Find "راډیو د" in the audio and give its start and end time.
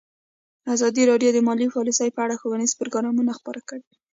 1.11-1.39